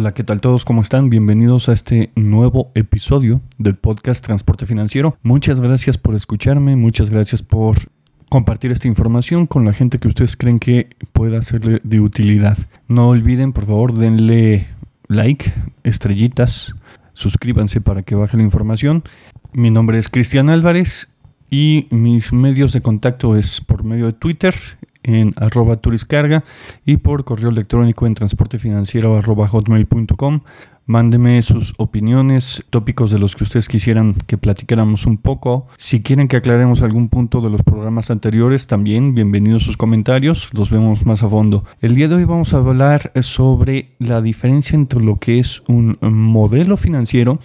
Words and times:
Hola, 0.00 0.14
¿qué 0.14 0.24
tal 0.24 0.40
todos? 0.40 0.64
¿Cómo 0.64 0.80
están? 0.80 1.10
Bienvenidos 1.10 1.68
a 1.68 1.74
este 1.74 2.10
nuevo 2.16 2.70
episodio 2.74 3.42
del 3.58 3.74
podcast 3.74 4.24
Transporte 4.24 4.64
Financiero. 4.64 5.18
Muchas 5.22 5.60
gracias 5.60 5.98
por 5.98 6.14
escucharme, 6.14 6.74
muchas 6.74 7.10
gracias 7.10 7.42
por 7.42 7.76
compartir 8.30 8.70
esta 8.70 8.88
información 8.88 9.46
con 9.46 9.66
la 9.66 9.74
gente 9.74 9.98
que 9.98 10.08
ustedes 10.08 10.38
creen 10.38 10.58
que 10.58 10.88
pueda 11.12 11.42
serle 11.42 11.80
de 11.84 12.00
utilidad. 12.00 12.56
No 12.88 13.10
olviden, 13.10 13.52
por 13.52 13.66
favor, 13.66 13.92
denle 13.92 14.68
like, 15.08 15.52
estrellitas, 15.84 16.74
suscríbanse 17.12 17.82
para 17.82 18.02
que 18.02 18.14
baje 18.14 18.38
la 18.38 18.42
información. 18.42 19.04
Mi 19.52 19.70
nombre 19.70 19.98
es 19.98 20.08
Cristian 20.08 20.48
Álvarez 20.48 21.10
y 21.50 21.88
mis 21.90 22.32
medios 22.32 22.72
de 22.72 22.80
contacto 22.80 23.36
es 23.36 23.60
por 23.60 23.84
medio 23.84 24.06
de 24.06 24.14
Twitter 24.14 24.54
en 25.02 25.32
arroba 25.36 25.76
turiscarga 25.76 26.44
y 26.84 26.98
por 26.98 27.24
correo 27.24 27.50
electrónico 27.50 28.06
en 28.06 28.14
transportefinanciero 28.14 29.16
arroba 29.16 29.48
hotmail.com. 29.48 30.40
Mándeme 30.86 31.40
sus 31.42 31.72
opiniones, 31.76 32.64
tópicos 32.70 33.12
de 33.12 33.20
los 33.20 33.36
que 33.36 33.44
ustedes 33.44 33.68
quisieran 33.68 34.14
que 34.26 34.38
platicáramos 34.38 35.06
un 35.06 35.18
poco. 35.18 35.68
Si 35.76 36.02
quieren 36.02 36.26
que 36.26 36.36
aclaremos 36.36 36.82
algún 36.82 37.08
punto 37.08 37.40
de 37.40 37.48
los 37.48 37.62
programas 37.62 38.10
anteriores, 38.10 38.66
también 38.66 39.14
bienvenidos 39.14 39.62
sus 39.62 39.76
comentarios, 39.76 40.48
los 40.52 40.70
vemos 40.70 41.06
más 41.06 41.22
a 41.22 41.28
fondo. 41.28 41.64
El 41.80 41.94
día 41.94 42.08
de 42.08 42.16
hoy 42.16 42.24
vamos 42.24 42.54
a 42.54 42.56
hablar 42.56 43.12
sobre 43.22 43.92
la 44.00 44.20
diferencia 44.20 44.74
entre 44.74 45.00
lo 45.00 45.20
que 45.20 45.38
es 45.38 45.62
un 45.68 45.96
modelo 46.00 46.76
financiero 46.76 47.38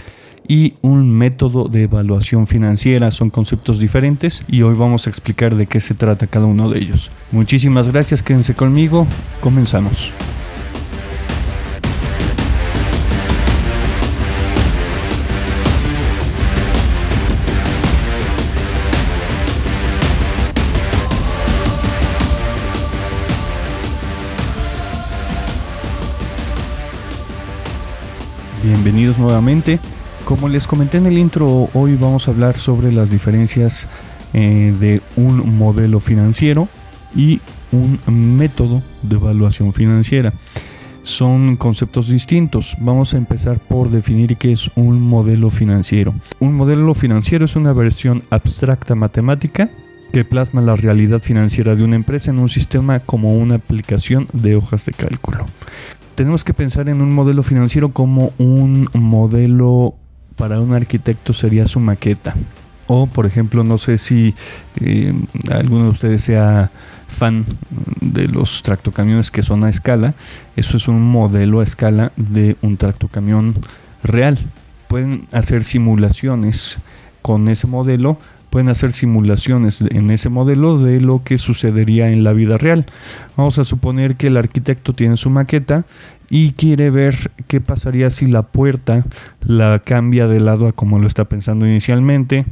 y 0.48 0.74
un 0.82 1.10
método 1.10 1.68
de 1.68 1.84
evaluación 1.84 2.48
financiera. 2.48 3.12
Son 3.12 3.30
conceptos 3.30 3.80
diferentes 3.80 4.44
y 4.48 4.62
hoy 4.62 4.76
vamos 4.76 5.08
a 5.08 5.10
explicar 5.10 5.56
de 5.56 5.68
qué 5.68 5.80
se 5.80 5.94
trata 5.94 6.28
cada 6.28 6.46
uno 6.46 6.70
de 6.70 6.80
ellos. 6.80 7.12
Muchísimas 7.32 7.92
gracias, 7.92 8.24
quédense 8.24 8.54
conmigo, 8.54 9.08
comenzamos. 9.42 10.12
Bienvenidos 28.66 29.20
nuevamente. 29.20 29.80
Como 30.26 30.50
les 30.50 30.66
comenté 30.66 30.98
en 30.98 31.06
el 31.06 31.20
intro, 31.20 31.70
hoy 31.76 31.96
vamos 31.98 32.28
a 32.28 32.32
hablar 32.32 32.58
sobre 32.58 32.92
las 32.92 33.12
diferencias 33.12 33.88
eh, 34.34 34.74
de 34.80 35.00
un 35.18 35.56
modelo 35.56 36.00
financiero 36.00 36.68
y 37.16 37.42
un 37.72 38.00
método 38.36 38.82
de 39.04 39.18
evaluación 39.18 39.72
financiera. 39.72 40.34
Son 41.04 41.58
conceptos 41.58 42.10
distintos. 42.10 42.76
Vamos 42.80 43.14
a 43.14 43.18
empezar 43.18 43.60
por 43.60 43.92
definir 43.92 44.36
qué 44.38 44.52
es 44.52 44.72
un 44.76 45.00
modelo 45.00 45.52
financiero. 45.52 46.16
Un 46.40 46.56
modelo 46.56 46.96
financiero 46.96 47.46
es 47.46 47.56
una 47.56 47.74
versión 47.74 48.24
abstracta 48.32 48.96
matemática 48.96 49.70
que 50.12 50.26
plasma 50.26 50.62
la 50.62 50.76
realidad 50.76 51.22
financiera 51.22 51.76
de 51.76 51.84
una 51.84 51.98
empresa 51.98 52.32
en 52.32 52.40
un 52.40 52.50
sistema 52.50 53.00
como 53.00 53.38
una 53.38 53.56
aplicación 53.56 54.28
de 54.34 54.56
hojas 54.56 54.88
de 54.88 54.94
cálculo. 54.94 55.46
Tenemos 56.16 56.44
que 56.44 56.56
pensar 56.56 56.90
en 56.90 57.02
un 57.02 57.14
modelo 57.14 57.44
financiero 57.44 57.90
como 57.90 58.34
un 58.40 58.90
modelo 58.94 59.94
para 60.36 60.60
un 60.60 60.74
arquitecto 60.74 61.34
sería 61.34 61.68
su 61.68 61.80
maqueta. 61.80 62.34
O, 62.88 63.08
por 63.08 63.26
ejemplo, 63.26 63.64
no 63.64 63.78
sé 63.78 63.98
si 63.98 64.36
eh, 64.80 65.14
alguno 65.52 65.86
de 65.86 65.90
ustedes 65.90 66.24
sea 66.24 66.72
fan 67.08 67.46
de 68.02 68.28
los 68.28 68.62
tractocamiones 68.62 69.32
que 69.32 69.42
son 69.42 69.64
a 69.64 69.70
escala. 69.70 70.14
Eso 70.56 70.78
es 70.78 70.88
un 70.88 71.02
modelo 71.02 71.62
a 71.62 71.64
escala 71.64 72.12
de 72.16 72.58
un 72.62 72.78
tractocamión 72.78 73.56
real. 74.04 74.38
Pueden 74.88 75.28
hacer 75.32 75.64
simulaciones 75.64 76.78
con 77.22 77.48
ese 77.48 77.66
modelo 77.66 78.20
pueden 78.56 78.70
hacer 78.70 78.94
simulaciones 78.94 79.82
en 79.82 80.10
ese 80.12 80.30
modelo 80.30 80.78
de 80.78 81.02
lo 81.02 81.26
que 81.26 81.38
sucedería 81.38 82.10
en 82.10 82.24
la 82.24 82.32
vida 82.32 82.58
real. 82.58 82.86
Vamos 83.36 83.60
a 83.60 83.66
suponer 83.66 84.16
que 84.16 84.28
el 84.28 84.38
arquitecto 84.38 84.94
tiene 84.94 85.18
su 85.18 85.30
maqueta 85.30 85.84
y 86.30 86.54
quiere 86.54 86.90
ver 86.90 87.32
qué 87.48 87.60
pasaría 87.60 88.10
si 88.12 88.28
la 88.28 88.44
puerta 88.44 89.04
la 89.42 89.80
cambia 89.80 90.30
de 90.30 90.40
lado 90.40 90.70
a 90.70 90.72
como 90.72 91.00
lo 91.00 91.08
está 91.08 91.26
pensando 91.26 91.68
inicialmente 91.68 92.46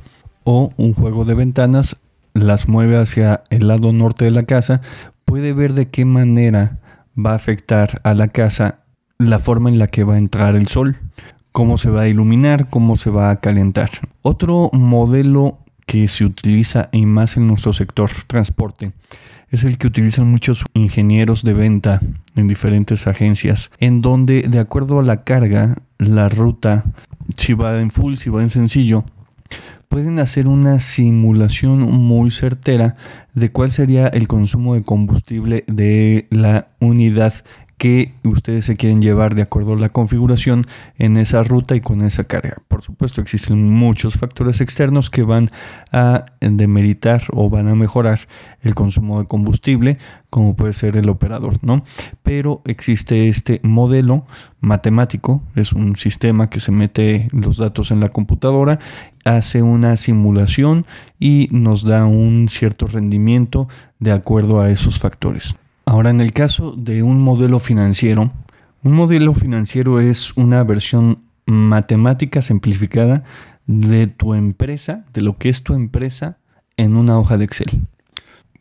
o 0.43 0.73
un 0.75 0.93
juego 0.93 1.23
de 1.23 1.35
ventanas 1.35 1.95
las 2.33 2.67
mueve 2.67 2.97
hacia 2.97 3.43
el 3.49 3.69
lado 3.69 3.93
norte 3.93 4.25
de 4.25 4.31
la 4.31 4.43
casa, 4.43 4.81
puede 5.23 5.53
ver 5.53 5.71
de 5.71 5.87
qué 5.87 6.03
manera 6.03 6.79
va 7.17 7.31
a 7.31 7.35
afectar 7.35 8.01
a 8.03 8.13
la 8.13 8.27
casa 8.27 8.79
la 9.19 9.39
forma 9.39 9.69
en 9.69 9.79
la 9.79 9.87
que 9.87 10.03
va 10.03 10.15
a 10.15 10.17
entrar 10.17 10.57
el 10.57 10.67
sol, 10.67 10.97
cómo 11.53 11.77
se 11.77 11.89
va 11.89 12.01
a 12.01 12.07
iluminar, 12.09 12.67
cómo 12.69 12.97
se 12.97 13.09
va 13.09 13.29
a 13.29 13.37
calentar. 13.37 13.89
Otro 14.21 14.69
modelo 14.73 15.62
que 15.85 16.07
se 16.07 16.25
utiliza 16.25 16.89
y 16.91 17.05
más 17.05 17.37
en 17.37 17.47
nuestro 17.47 17.73
sector 17.73 18.09
transporte. 18.27 18.93
Es 19.49 19.63
el 19.63 19.77
que 19.77 19.87
utilizan 19.87 20.31
muchos 20.31 20.65
ingenieros 20.73 21.43
de 21.43 21.53
venta 21.53 21.99
en 22.35 22.47
diferentes 22.47 23.05
agencias, 23.05 23.69
en 23.79 24.01
donde 24.01 24.41
de 24.43 24.59
acuerdo 24.59 24.99
a 24.99 25.03
la 25.03 25.23
carga, 25.23 25.77
la 25.99 26.29
ruta, 26.29 26.83
si 27.37 27.53
va 27.53 27.79
en 27.79 27.91
full, 27.91 28.15
si 28.15 28.29
va 28.29 28.41
en 28.41 28.49
sencillo, 28.49 29.05
pueden 29.93 30.17
hacer 30.17 30.47
una 30.47 30.79
simulación 30.79 31.81
muy 31.81 32.31
certera 32.31 32.95
de 33.35 33.51
cuál 33.51 33.69
sería 33.69 34.07
el 34.07 34.27
consumo 34.27 34.73
de 34.73 34.81
combustible 34.81 35.65
de 35.67 36.25
la 36.31 36.69
unidad 36.79 37.33
que 37.83 38.13
ustedes 38.23 38.63
se 38.63 38.77
quieren 38.77 39.01
llevar 39.01 39.35
de 39.35 39.41
acuerdo 39.41 39.73
a 39.73 39.75
la 39.75 39.89
configuración 39.89 40.67
en 40.97 41.17
esa 41.17 41.43
ruta 41.43 41.75
y 41.75 41.81
con 41.81 42.01
esa 42.01 42.23
carga. 42.23 42.61
Por 42.69 42.81
supuesto, 42.81 43.19
existen 43.19 43.69
muchos 43.69 44.13
factores 44.13 44.61
externos 44.61 45.09
que 45.09 45.23
van 45.23 45.49
a 45.91 46.23
demeritar 46.39 47.23
o 47.33 47.49
van 47.49 47.67
a 47.67 47.75
mejorar 47.75 48.21
el 48.61 48.73
consumo 48.73 49.19
de 49.19 49.27
combustible, 49.27 49.97
como 50.29 50.55
puede 50.55 50.71
ser 50.71 50.95
el 50.95 51.09
operador, 51.09 51.59
¿no? 51.61 51.83
Pero 52.23 52.61
existe 52.63 53.27
este 53.27 53.59
modelo 53.63 54.25
matemático, 54.61 55.43
es 55.53 55.73
un 55.73 55.97
sistema 55.97 56.49
que 56.49 56.61
se 56.61 56.71
mete 56.71 57.27
los 57.33 57.57
datos 57.57 57.91
en 57.91 57.99
la 57.99 58.07
computadora, 58.07 58.79
hace 59.25 59.61
una 59.61 59.97
simulación 59.97 60.85
y 61.19 61.49
nos 61.51 61.83
da 61.83 62.05
un 62.05 62.47
cierto 62.47 62.87
rendimiento 62.87 63.67
de 63.99 64.13
acuerdo 64.13 64.61
a 64.61 64.69
esos 64.69 64.99
factores. 64.99 65.55
Ahora, 65.85 66.09
en 66.09 66.21
el 66.21 66.33
caso 66.33 66.75
de 66.77 67.03
un 67.03 67.21
modelo 67.21 67.59
financiero, 67.59 68.31
un 68.83 68.93
modelo 68.93 69.33
financiero 69.33 69.99
es 69.99 70.35
una 70.35 70.63
versión 70.63 71.19
matemática 71.45 72.41
simplificada 72.41 73.23
de 73.65 74.07
tu 74.07 74.33
empresa, 74.33 75.05
de 75.13 75.21
lo 75.21 75.37
que 75.37 75.49
es 75.49 75.63
tu 75.63 75.73
empresa 75.73 76.37
en 76.77 76.95
una 76.95 77.19
hoja 77.19 77.37
de 77.37 77.45
Excel. 77.45 77.87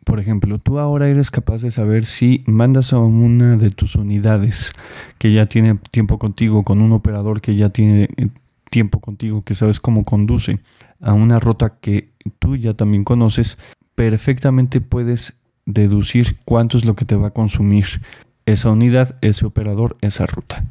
Por 0.03 0.19
ejemplo, 0.19 0.59
tú 0.59 0.79
ahora 0.79 1.07
eres 1.07 1.31
capaz 1.31 1.61
de 1.61 1.71
saber 1.71 2.05
si 2.05 2.43
mandas 2.45 2.91
a 2.91 2.99
una 2.99 3.55
de 3.55 3.69
tus 3.69 3.95
unidades 3.95 4.73
que 5.17 5.31
ya 5.31 5.45
tiene 5.45 5.75
tiempo 5.91 6.19
contigo, 6.19 6.63
con 6.63 6.81
un 6.81 6.91
operador 6.91 7.39
que 7.39 7.55
ya 7.55 7.69
tiene 7.69 8.09
eh, 8.17 8.27
tiempo 8.69 8.99
contigo, 8.99 9.43
que 9.43 9.55
sabes 9.55 9.79
cómo 9.79 10.03
conduce, 10.03 10.59
a 10.99 11.13
una 11.13 11.39
ruta 11.39 11.77
que 11.79 12.11
tú 12.39 12.57
ya 12.57 12.73
también 12.73 13.03
conoces, 13.03 13.57
perfectamente 13.95 14.81
puedes 14.81 15.35
deducir 15.65 16.37
cuánto 16.45 16.77
es 16.77 16.85
lo 16.85 16.95
que 16.95 17.05
te 17.05 17.15
va 17.15 17.27
a 17.27 17.33
consumir 17.33 18.01
esa 18.45 18.71
unidad, 18.71 19.15
ese 19.21 19.45
operador, 19.45 19.97
esa 20.01 20.25
ruta. 20.25 20.65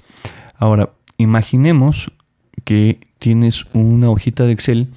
Ahora, 0.56 0.91
imaginemos 1.16 2.12
que 2.64 3.00
tienes 3.19 3.66
una 3.72 4.10
hojita 4.10 4.44
de 4.44 4.53
Excel 4.53 4.88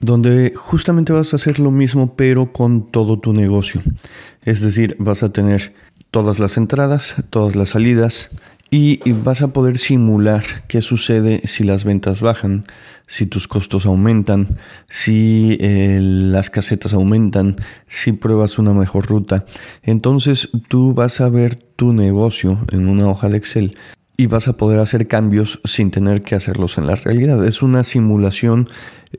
donde 0.00 0.52
justamente 0.56 1.12
vas 1.12 1.32
a 1.32 1.36
hacer 1.36 1.58
lo 1.58 1.70
mismo 1.70 2.14
pero 2.14 2.52
con 2.52 2.90
todo 2.90 3.18
tu 3.18 3.32
negocio. 3.32 3.80
Es 4.42 4.60
decir, 4.60 4.96
vas 4.98 5.22
a 5.22 5.32
tener 5.32 5.74
todas 6.10 6.38
las 6.38 6.56
entradas, 6.56 7.16
todas 7.30 7.56
las 7.56 7.70
salidas, 7.70 8.30
y 8.70 9.12
vas 9.12 9.42
a 9.42 9.48
poder 9.48 9.78
simular 9.78 10.44
qué 10.68 10.82
sucede 10.82 11.40
si 11.46 11.64
las 11.64 11.84
ventas 11.84 12.20
bajan, 12.20 12.64
si 13.08 13.26
tus 13.26 13.48
costos 13.48 13.86
aumentan, 13.86 14.46
si 14.86 15.56
eh, 15.60 15.98
las 16.02 16.50
casetas 16.50 16.92
aumentan, 16.92 17.56
si 17.86 18.12
pruebas 18.12 18.58
una 18.58 18.72
mejor 18.74 19.06
ruta. 19.06 19.46
Entonces 19.82 20.50
tú 20.68 20.94
vas 20.94 21.20
a 21.20 21.30
ver 21.30 21.56
tu 21.56 21.92
negocio 21.92 22.58
en 22.70 22.86
una 22.86 23.08
hoja 23.08 23.28
de 23.28 23.38
Excel 23.38 23.76
y 24.16 24.26
vas 24.26 24.46
a 24.46 24.56
poder 24.56 24.80
hacer 24.80 25.06
cambios 25.06 25.60
sin 25.64 25.90
tener 25.90 26.22
que 26.22 26.34
hacerlos 26.34 26.76
en 26.76 26.86
la 26.86 26.96
realidad. 26.96 27.44
Es 27.46 27.62
una 27.62 27.82
simulación 27.82 28.68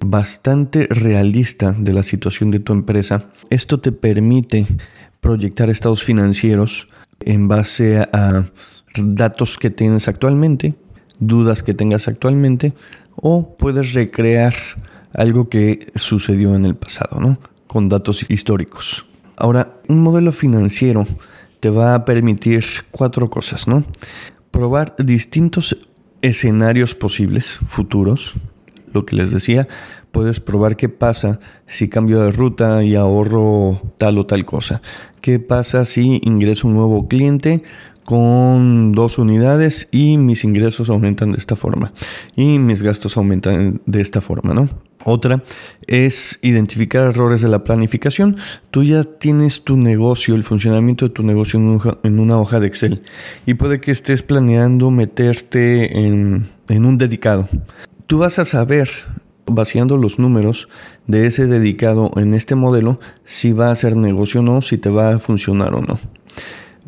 bastante 0.06 0.88
realista 0.90 1.72
de 1.72 1.94
la 1.94 2.04
situación 2.04 2.52
de 2.52 2.60
tu 2.60 2.74
empresa. 2.74 3.32
Esto 3.50 3.80
te 3.80 3.92
permite 3.92 4.68
proyectar 5.20 5.70
estados 5.70 6.04
financieros 6.04 6.88
en 7.22 7.48
base 7.48 7.98
a 7.98 8.46
datos 8.96 9.58
que 9.58 9.70
tienes 9.70 10.08
actualmente, 10.08 10.76
dudas 11.20 11.64
que 11.64 11.74
tengas 11.74 12.08
actualmente, 12.08 12.74
o 13.16 13.56
puedes 13.58 13.94
recrear 13.94 14.54
algo 15.14 15.50
que 15.50 15.92
sucedió 15.96 16.56
en 16.56 16.66
el 16.66 16.76
pasado, 16.76 17.20
¿no? 17.20 17.40
Con 17.68 17.90
datos 17.90 18.26
históricos. 18.30 19.06
Ahora, 19.36 19.76
un 19.88 20.02
modelo 20.02 20.32
financiero 20.32 21.08
te 21.60 21.70
va 21.70 21.96
a 21.96 22.06
permitir 22.06 22.66
cuatro 22.92 23.30
cosas, 23.30 23.68
¿no? 23.68 23.84
probar 24.52 24.96
distintos 24.98 25.78
escenarios 26.22 26.96
posibles, 26.96 27.46
futuros, 27.68 28.34
lo 28.94 29.06
que 29.06 29.16
les 29.16 29.32
decía, 29.32 29.68
puedes 30.12 30.40
probar 30.40 30.76
qué 30.76 30.90
pasa 30.90 31.40
si 31.66 31.88
cambio 31.88 32.22
de 32.22 32.32
ruta 32.32 32.84
y 32.84 32.96
ahorro 32.96 33.80
tal 33.98 34.18
o 34.18 34.26
tal 34.26 34.46
cosa. 34.46 34.82
¿Qué 35.22 35.40
pasa 35.40 35.86
si 35.86 36.20
ingreso 36.24 36.68
un 36.68 36.74
nuevo 36.74 37.08
cliente 37.08 37.64
con 38.10 38.92
dos 38.94 39.20
unidades 39.20 39.88
y 39.92 40.18
mis 40.18 40.44
ingresos 40.44 40.90
aumentan 40.90 41.32
de 41.32 41.38
esta 41.38 41.56
forma 41.56 41.94
y 42.36 42.58
mis 42.58 42.82
gastos 42.82 43.18
aumentan 43.18 43.82
de 43.86 44.02
esta 44.02 44.20
forma, 44.20 44.56
¿no? 44.56 44.68
Otra 45.06 45.44
es 45.86 46.40
identificar 46.42 47.04
errores 47.04 47.42
de 47.42 47.50
la 47.50 47.64
planificación. 47.64 48.38
Tú 48.72 48.82
ya 48.82 49.04
tienes 49.04 49.64
tu 49.64 49.78
negocio, 49.78 50.34
el 50.34 50.44
funcionamiento 50.44 51.08
de 51.08 51.14
tu 51.14 51.22
negocio 51.22 51.60
en, 52.02 52.20
una 52.20 52.40
hoja 52.40 52.60
de 52.60 52.66
Excel 52.66 53.04
y 53.46 53.54
puede 53.54 53.80
que 53.80 53.92
estés 53.92 54.24
planeando 54.24 54.90
meterte 54.90 56.00
en, 56.08 56.46
en 56.68 56.86
un 56.86 56.98
dedicado. 56.98 57.48
Tú 58.08 58.18
vas 58.18 58.40
a 58.40 58.46
saber, 58.46 58.90
vaciando 59.46 59.98
los 59.98 60.18
números 60.18 60.68
de 61.06 61.28
ese 61.28 61.46
dedicado 61.46 62.10
en 62.16 62.34
este 62.34 62.56
modelo, 62.56 63.00
si 63.24 63.52
va 63.52 63.70
a 63.70 63.76
ser 63.76 63.96
negocio 63.96 64.40
o 64.40 64.44
no, 64.44 64.64
si 64.64 64.80
te 64.80 64.90
va 64.90 65.14
a 65.14 65.20
funcionar 65.20 65.76
o 65.76 65.82
no. 65.82 66.00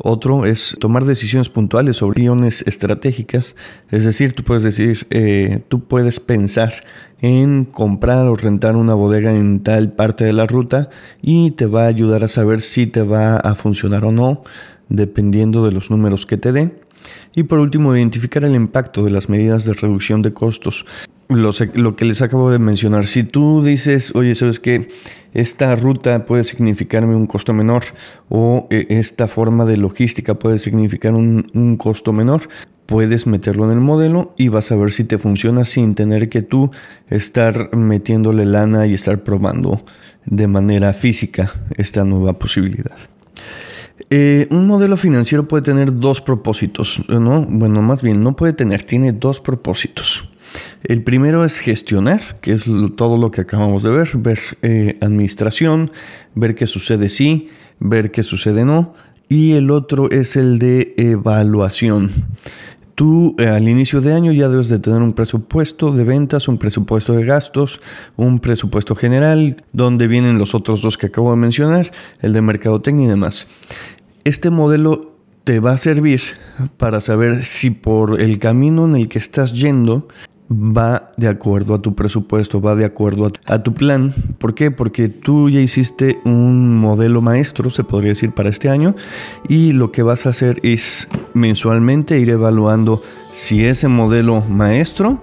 Otro 0.04 0.46
es 0.46 0.76
tomar 0.80 1.04
decisiones 1.04 1.48
puntuales 1.48 1.98
sobre 1.98 2.22
guiones 2.22 2.62
estratégicas. 2.66 3.54
Es 3.92 4.04
decir, 4.04 4.32
tú 4.32 4.42
puedes 4.42 4.64
decir, 4.64 5.06
eh, 5.10 5.62
tú 5.68 5.84
puedes 5.84 6.18
pensar 6.18 6.72
en 7.20 7.64
comprar 7.64 8.26
o 8.26 8.34
rentar 8.34 8.74
una 8.74 8.94
bodega 8.94 9.32
en 9.32 9.62
tal 9.62 9.92
parte 9.92 10.24
de 10.24 10.32
la 10.32 10.48
ruta 10.48 10.90
y 11.22 11.52
te 11.52 11.66
va 11.66 11.84
a 11.84 11.86
ayudar 11.86 12.24
a 12.24 12.28
saber 12.28 12.62
si 12.62 12.88
te 12.88 13.02
va 13.02 13.36
a 13.36 13.54
funcionar 13.54 14.04
o 14.04 14.10
no, 14.10 14.42
dependiendo 14.88 15.64
de 15.64 15.70
los 15.70 15.88
números 15.88 16.26
que 16.26 16.36
te 16.36 16.50
dé. 16.50 16.74
Y 17.34 17.44
por 17.44 17.58
último, 17.58 17.96
identificar 17.96 18.44
el 18.44 18.54
impacto 18.54 19.04
de 19.04 19.10
las 19.10 19.28
medidas 19.28 19.64
de 19.64 19.74
reducción 19.74 20.22
de 20.22 20.32
costos. 20.32 20.84
Lo, 21.28 21.96
que 21.96 22.04
les 22.04 22.20
acabo 22.20 22.50
de 22.50 22.58
mencionar, 22.58 23.06
si 23.06 23.24
tú 23.24 23.62
dices, 23.62 24.14
oye, 24.14 24.34
¿sabes 24.34 24.60
qué? 24.60 24.86
esta 25.34 25.74
ruta 25.76 26.26
puede 26.26 26.44
significarme 26.44 27.14
un 27.14 27.26
costo 27.26 27.52
menor 27.52 27.84
o 28.28 28.66
eh, 28.70 28.86
esta 28.90 29.28
forma 29.28 29.64
de 29.64 29.76
logística 29.76 30.34
puede 30.34 30.58
significar 30.58 31.14
un, 31.14 31.76
costo 31.78 32.12
menor, 32.12 32.42
puedes 32.86 33.26
meterlo 33.26 33.64
en 33.64 33.72
el 33.72 33.80
modelo 33.80 34.34
y 34.36 34.48
vas 34.48 34.70
a 34.72 34.76
ver 34.76 34.92
si 34.92 35.04
te 35.04 35.18
funciona 35.18 35.64
sin 35.64 35.94
tener 35.94 36.28
que 36.28 36.42
tú 36.42 36.70
estar 37.08 37.74
metiéndole 37.74 38.44
lana 38.44 38.86
y 38.86 38.94
estar 38.94 39.22
probando 39.22 39.80
de 40.26 40.46
manera 40.46 40.92
física 40.92 41.50
esta 41.76 42.04
nueva 42.04 42.38
posibilidad. 42.38 42.96
Eh, 44.10 44.46
un 44.50 44.66
modelo 44.66 44.96
financiero 44.96 45.48
puede 45.48 45.62
tener 45.62 45.98
dos 45.98 46.20
propósitos, 46.20 47.02
¿no? 47.08 47.46
Bueno, 47.48 47.82
más 47.82 48.02
bien, 48.02 48.22
no 48.22 48.36
puede 48.36 48.52
tener, 48.52 48.84
tiene 48.84 49.12
dos 49.12 49.40
propósitos. 49.40 50.28
El 50.84 51.02
primero 51.02 51.44
es 51.44 51.58
gestionar, 51.58 52.20
que 52.40 52.52
es 52.52 52.64
todo 52.96 53.16
lo 53.16 53.30
que 53.30 53.42
acabamos 53.42 53.82
de 53.82 53.90
ver, 53.90 54.10
ver 54.16 54.40
eh, 54.62 54.98
administración, 55.00 55.90
ver 56.34 56.54
qué 56.54 56.66
sucede 56.66 57.08
sí, 57.08 57.48
ver 57.78 58.10
qué 58.10 58.22
sucede 58.22 58.64
no. 58.64 58.92
Y 59.28 59.52
el 59.52 59.70
otro 59.70 60.10
es 60.10 60.36
el 60.36 60.58
de 60.58 60.94
evaluación. 60.98 62.10
Tú 62.94 63.34
eh, 63.38 63.46
al 63.46 63.68
inicio 63.68 64.02
de 64.02 64.12
año 64.12 64.32
ya 64.32 64.48
debes 64.50 64.68
de 64.68 64.78
tener 64.78 65.00
un 65.00 65.14
presupuesto 65.14 65.92
de 65.92 66.04
ventas, 66.04 66.46
un 66.46 66.58
presupuesto 66.58 67.14
de 67.14 67.24
gastos, 67.24 67.80
un 68.16 68.38
presupuesto 68.38 68.94
general, 68.94 69.64
donde 69.72 70.06
vienen 70.06 70.38
los 70.38 70.54
otros 70.54 70.82
dos 70.82 70.98
que 70.98 71.06
acabo 71.06 71.30
de 71.30 71.38
mencionar, 71.38 71.90
el 72.20 72.34
de 72.34 72.42
mercadotecnia 72.42 73.06
y 73.06 73.08
demás. 73.08 73.48
Este 74.24 74.50
modelo 74.50 75.16
te 75.42 75.58
va 75.58 75.72
a 75.72 75.78
servir 75.78 76.20
para 76.76 77.00
saber 77.00 77.44
si 77.44 77.70
por 77.70 78.20
el 78.20 78.38
camino 78.38 78.84
en 78.84 78.94
el 78.94 79.08
que 79.08 79.18
estás 79.18 79.52
yendo 79.52 80.06
va 80.48 81.08
de 81.16 81.26
acuerdo 81.26 81.74
a 81.74 81.82
tu 81.82 81.96
presupuesto, 81.96 82.60
va 82.60 82.76
de 82.76 82.84
acuerdo 82.84 83.32
a 83.46 83.62
tu, 83.64 83.74
plan. 83.74 84.14
¿Por 84.38 84.54
qué? 84.54 84.70
Porque 84.70 85.08
tú 85.08 85.50
ya 85.50 85.58
hiciste 85.58 86.20
un 86.24 86.78
modelo 86.78 87.20
maestro, 87.20 87.68
se 87.70 87.82
podría 87.82 88.10
decir, 88.10 88.30
para 88.30 88.48
este 88.48 88.68
año 88.68 88.94
y 89.48 89.72
lo 89.72 89.90
que 89.90 90.04
vas 90.04 90.26
a 90.26 90.28
hacer 90.30 90.60
es 90.62 91.08
mensualmente 91.34 92.20
ir 92.20 92.30
evaluando 92.30 93.02
si 93.34 93.64
ese 93.64 93.88
modelo 93.88 94.40
maestro 94.42 95.20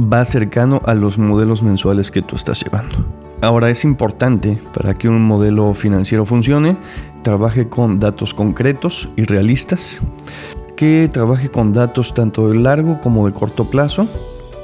va 0.00 0.24
cercano 0.24 0.80
a 0.86 0.94
los 0.94 1.18
modelos 1.18 1.62
mensuales 1.62 2.10
que 2.10 2.22
tú 2.22 2.36
estás 2.36 2.64
llevando. 2.64 3.20
Ahora 3.42 3.70
es 3.70 3.84
importante 3.84 4.58
para 4.74 4.92
que 4.92 5.08
un 5.08 5.22
modelo 5.26 5.72
financiero 5.72 6.26
funcione, 6.26 6.76
trabaje 7.22 7.68
con 7.68 7.98
datos 7.98 8.34
concretos 8.34 9.08
y 9.16 9.24
realistas, 9.24 9.98
que 10.76 11.10
trabaje 11.12 11.50
con 11.50 11.72
datos 11.72 12.14
tanto 12.14 12.48
de 12.48 12.58
largo 12.58 13.00
como 13.00 13.26
de 13.26 13.32
corto 13.32 13.68
plazo, 13.68 14.08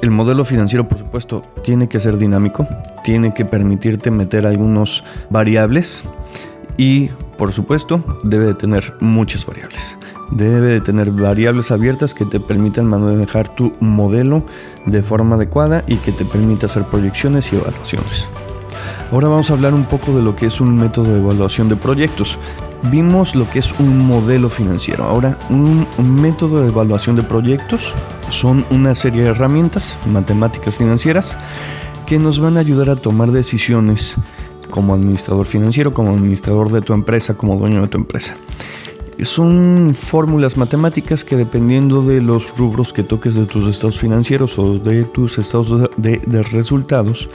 el 0.01 0.11
modelo 0.11 0.45
financiero, 0.45 0.87
por 0.87 0.99
supuesto, 0.99 1.43
tiene 1.63 1.87
que 1.87 1.99
ser 1.99 2.17
dinámico, 2.17 2.67
tiene 3.03 3.33
que 3.33 3.45
permitirte 3.45 4.11
meter 4.11 4.45
algunos 4.45 5.03
variables 5.29 6.03
y, 6.77 7.09
por 7.37 7.51
supuesto, 7.51 8.03
debe 8.23 8.45
de 8.45 8.53
tener 8.53 8.93
muchas 8.99 9.45
variables. 9.45 9.97
Debe 10.31 10.67
de 10.67 10.81
tener 10.81 11.09
variables 11.11 11.71
abiertas 11.71 12.13
que 12.13 12.25
te 12.25 12.39
permitan 12.39 12.85
manejar 12.85 13.49
tu 13.55 13.73
modelo 13.79 14.45
de 14.85 15.01
forma 15.01 15.35
adecuada 15.35 15.83
y 15.87 15.95
que 15.97 16.11
te 16.11 16.25
permita 16.25 16.67
hacer 16.67 16.83
proyecciones 16.83 17.51
y 17.51 17.55
evaluaciones. 17.55 18.27
Ahora 19.11 19.29
vamos 19.29 19.49
a 19.49 19.53
hablar 19.53 19.73
un 19.73 19.85
poco 19.85 20.13
de 20.13 20.21
lo 20.21 20.35
que 20.35 20.47
es 20.47 20.59
un 20.59 20.75
método 20.75 21.13
de 21.13 21.19
evaluación 21.19 21.69
de 21.69 21.77
proyectos. 21.77 22.37
Vimos 22.91 23.35
lo 23.35 23.49
que 23.49 23.59
es 23.59 23.79
un 23.79 24.05
modelo 24.05 24.49
financiero. 24.49 25.05
Ahora, 25.05 25.39
un, 25.49 25.87
método 26.21 26.61
de 26.61 26.67
evaluación 26.67 27.15
de 27.15 27.23
proyectos 27.23 27.93
son 28.29 28.65
una 28.69 28.95
serie 28.95 29.23
de 29.23 29.29
herramientas 29.29 29.95
matemáticas 30.11 30.75
financieras 30.75 31.37
que 32.05 32.19
nos 32.19 32.39
van 32.39 32.57
a 32.57 32.59
ayudar 32.59 32.89
a 32.89 32.97
tomar 32.97 33.31
decisiones 33.31 34.15
como 34.69 34.93
administrador 34.93 35.45
financiero, 35.45 35.93
como 35.93 36.11
administrador 36.11 36.69
de 36.69 36.81
tu 36.81 36.93
empresa, 36.93 37.35
como 37.35 37.57
dueño 37.57 37.81
de 37.81 37.87
tu 37.87 37.97
empresa. 37.97 38.35
Son 39.23 39.95
fórmulas 39.95 40.57
matemáticas 40.57 41.23
que 41.23 41.35
dependiendo 41.35 42.03
de 42.03 42.21
los 42.21 42.55
rubros 42.55 42.93
que 42.93 43.01
toques 43.01 43.33
de 43.33 43.45
tus 43.45 43.67
estados 43.67 43.99
financieros 43.99 44.59
o 44.59 44.77
de 44.77 45.05
tus 45.05 45.39
estados 45.39 45.89
de, 45.97 46.43
resultados, 46.43 47.27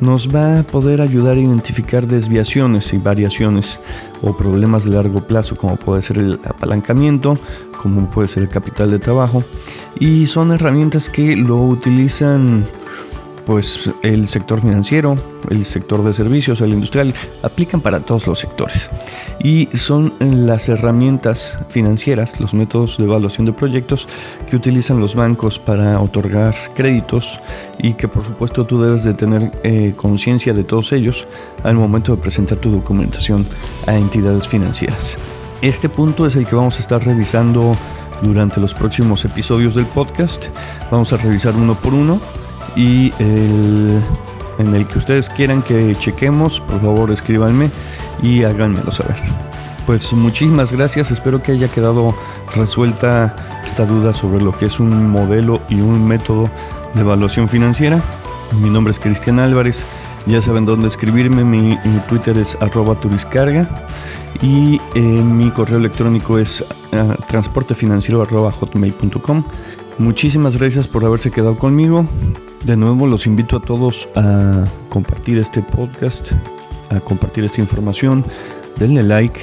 nos 0.00 0.28
va 0.28 0.60
a 0.60 0.62
poder 0.64 1.00
ayudar 1.00 1.36
a 1.36 1.40
identificar 1.40 2.06
desviaciones 2.06 2.92
y 2.92 2.98
variaciones 2.98 3.78
o 4.20 4.36
problemas 4.36 4.84
de 4.84 4.90
largo 4.90 5.20
plazo 5.20 5.56
como 5.56 5.76
puede 5.76 6.02
ser 6.02 6.18
el 6.18 6.40
apalancamiento, 6.44 7.38
como 7.80 8.10
puede 8.10 8.28
ser 8.28 8.42
el 8.42 8.48
capital 8.50 8.90
de 8.90 8.98
trabajo 8.98 9.42
y 9.98 10.26
son 10.26 10.52
herramientas 10.52 11.08
que 11.08 11.36
lo 11.36 11.56
utilizan 11.56 12.64
pues 13.46 13.90
el 14.02 14.28
sector 14.28 14.60
financiero, 14.60 15.16
el 15.50 15.64
sector 15.64 16.02
de 16.02 16.14
servicios, 16.14 16.60
el 16.60 16.72
industrial, 16.72 17.14
aplican 17.42 17.80
para 17.80 18.00
todos 18.00 18.26
los 18.26 18.38
sectores. 18.38 18.90
Y 19.42 19.66
son 19.76 20.14
las 20.18 20.68
herramientas 20.68 21.58
financieras, 21.68 22.40
los 22.40 22.54
métodos 22.54 22.96
de 22.96 23.04
evaluación 23.04 23.46
de 23.46 23.52
proyectos 23.52 24.06
que 24.48 24.56
utilizan 24.56 25.00
los 25.00 25.14
bancos 25.14 25.58
para 25.58 26.00
otorgar 26.00 26.54
créditos 26.74 27.38
y 27.78 27.94
que 27.94 28.08
por 28.08 28.24
supuesto 28.24 28.64
tú 28.64 28.80
debes 28.80 29.04
de 29.04 29.14
tener 29.14 29.50
eh, 29.62 29.92
conciencia 29.96 30.54
de 30.54 30.64
todos 30.64 30.92
ellos 30.92 31.26
al 31.62 31.74
momento 31.74 32.14
de 32.14 32.22
presentar 32.22 32.58
tu 32.58 32.70
documentación 32.70 33.46
a 33.86 33.96
entidades 33.96 34.48
financieras. 34.48 35.18
Este 35.60 35.88
punto 35.88 36.26
es 36.26 36.36
el 36.36 36.46
que 36.46 36.56
vamos 36.56 36.76
a 36.78 36.80
estar 36.80 37.04
revisando 37.04 37.76
durante 38.22 38.60
los 38.60 38.74
próximos 38.74 39.24
episodios 39.24 39.74
del 39.74 39.86
podcast. 39.86 40.46
Vamos 40.90 41.12
a 41.12 41.16
revisar 41.16 41.54
uno 41.54 41.74
por 41.74 41.94
uno 41.94 42.20
y 42.76 43.12
en 44.58 44.74
el 44.74 44.86
que 44.86 44.98
ustedes 44.98 45.28
quieran 45.28 45.62
que 45.62 45.94
chequemos, 45.96 46.60
por 46.60 46.80
favor 46.80 47.10
escríbanme 47.10 47.70
y 48.22 48.44
háganmelo 48.44 48.92
saber. 48.92 49.16
Pues 49.86 50.12
muchísimas 50.12 50.72
gracias, 50.72 51.10
espero 51.10 51.42
que 51.42 51.52
haya 51.52 51.68
quedado 51.68 52.14
resuelta 52.54 53.36
esta 53.64 53.84
duda 53.84 54.14
sobre 54.14 54.42
lo 54.42 54.56
que 54.56 54.66
es 54.66 54.80
un 54.80 55.10
modelo 55.10 55.60
y 55.68 55.80
un 55.80 56.06
método 56.06 56.48
de 56.94 57.00
evaluación 57.00 57.48
financiera. 57.48 58.00
Mi 58.60 58.70
nombre 58.70 58.92
es 58.92 58.98
Cristian 58.98 59.38
Álvarez, 59.40 59.76
ya 60.26 60.40
saben 60.40 60.64
dónde 60.64 60.88
escribirme, 60.88 61.44
mi, 61.44 61.78
Twitter 62.08 62.38
es 62.38 62.56
arroba 62.60 62.94
turiscarga 62.94 63.68
y 64.40 64.80
eh, 64.94 65.00
mi 65.00 65.50
correo 65.50 65.78
electrónico 65.78 66.38
es 66.38 66.64
hotmail.com. 68.60 69.44
Muchísimas 69.98 70.56
gracias 70.56 70.88
por 70.88 71.04
haberse 71.04 71.30
quedado 71.30 71.58
conmigo. 71.58 72.06
De 72.64 72.76
nuevo 72.78 73.06
los 73.06 73.26
invito 73.26 73.58
a 73.58 73.60
todos 73.60 74.08
a 74.16 74.64
compartir 74.88 75.36
este 75.36 75.60
podcast, 75.60 76.32
a 76.90 76.98
compartir 77.00 77.44
esta 77.44 77.60
información. 77.60 78.24
Denle 78.76 79.02
like, 79.02 79.38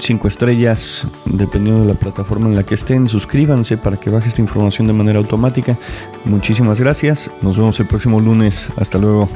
5 0.00 0.26
estrellas, 0.26 1.06
dependiendo 1.24 1.82
de 1.82 1.92
la 1.92 1.98
plataforma 1.98 2.48
en 2.48 2.56
la 2.56 2.64
que 2.64 2.74
estén. 2.74 3.08
Suscríbanse 3.08 3.76
para 3.76 3.96
que 3.96 4.10
baje 4.10 4.28
esta 4.28 4.40
información 4.40 4.88
de 4.88 4.92
manera 4.92 5.18
automática. 5.18 5.76
Muchísimas 6.24 6.80
gracias. 6.80 7.30
Nos 7.42 7.56
vemos 7.56 7.78
el 7.78 7.86
próximo 7.86 8.20
lunes. 8.20 8.68
Hasta 8.76 8.98
luego. 8.98 9.28